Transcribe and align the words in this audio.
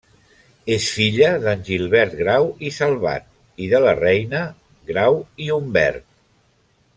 És 0.75 0.85
filla 0.93 1.27
d'en 1.43 1.59
Gilbert 1.67 2.15
Grau 2.21 2.49
i 2.69 2.71
Salvat, 2.77 3.29
i 3.67 3.69
de 3.75 3.83
la 3.87 3.93
Reina 4.01 4.41
Grau 4.93 5.21
i 5.47 5.53
Humbert. 5.59 6.07